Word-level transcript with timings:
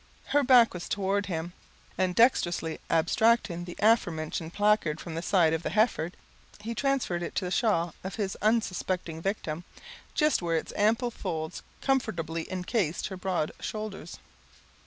Her 0.29 0.41
back 0.41 0.73
was 0.73 0.89
towards 0.89 1.27
him, 1.27 1.53
and 1.95 2.15
dexterously 2.15 2.79
abstracting 2.89 3.65
the 3.65 3.75
aforementioned 3.77 4.51
placard 4.51 4.99
from 4.99 5.13
the 5.13 5.21
side 5.21 5.53
of 5.53 5.61
the 5.61 5.69
heifer, 5.69 6.11
he 6.59 6.73
transferred 6.73 7.21
it 7.21 7.35
to 7.35 7.45
the 7.45 7.51
shawl 7.51 7.93
of 8.03 8.15
his 8.15 8.35
unsuspecting 8.41 9.21
victim, 9.21 9.63
just 10.15 10.41
where 10.41 10.57
its 10.57 10.73
ample 10.75 11.11
folds 11.11 11.61
comfortably 11.81 12.51
encased 12.51 13.09
her 13.09 13.15
broad 13.15 13.51
shoulders. 13.59 14.17